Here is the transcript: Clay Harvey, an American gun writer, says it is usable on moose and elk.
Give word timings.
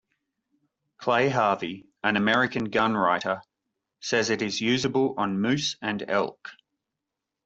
Clay 0.97 1.29
Harvey, 1.29 1.85
an 2.03 2.17
American 2.17 2.63
gun 2.71 2.97
writer, 2.97 3.43
says 3.99 4.31
it 4.31 4.41
is 4.41 4.59
usable 4.59 5.13
on 5.15 5.39
moose 5.39 5.75
and 5.79 6.03
elk. 6.09 6.53